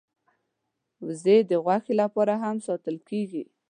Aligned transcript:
وزې 1.05 1.37
د 1.49 1.51
غوښې 1.65 1.93
لپاره 2.01 2.33
هم 2.43 2.55
ساتل 2.67 2.97
کېږي 3.09 3.43